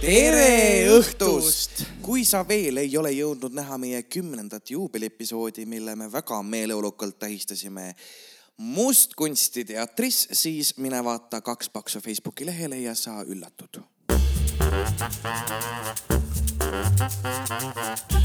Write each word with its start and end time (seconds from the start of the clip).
tere 0.00 0.88
õhtust! 0.90 1.84
kui 2.02 2.24
sa 2.24 2.40
veel 2.48 2.80
ei 2.80 2.96
ole 2.96 3.10
jõudnud 3.12 3.52
näha 3.52 3.76
meie 3.78 4.00
kümnendat 4.08 4.70
juubeliepisoodi, 4.72 5.66
mille 5.68 5.92
me 5.96 6.08
väga 6.12 6.40
meeleolukalt 6.42 7.18
tähistasime 7.18 7.92
Mustkunsti 8.58 9.64
teatris, 9.64 10.24
siis 10.32 10.72
mine 10.82 11.04
vaata 11.04 11.38
kaks 11.46 11.68
paksu 11.70 12.00
Facebooki 12.00 12.46
lehele 12.48 12.80
ja 12.80 12.94
sa 12.98 13.20
üllatud. 13.22 13.78
Thank 14.98 15.28
you. 18.12 18.17